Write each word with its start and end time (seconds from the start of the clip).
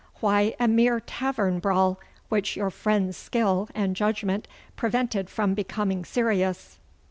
'Why, 0.19 0.55
a 0.59 0.67
mere 0.67 0.99
tavern 0.99 1.59
brawl, 1.59 1.99
which 2.29 2.55
your 2.57 2.71
friend's 2.71 3.15
skill 3.17 3.69
and 3.75 3.95
judgment 3.95 4.47
prevented 4.75 5.29
from 5.29 5.53
becoming 5.53 6.05
serious. 6.05 6.79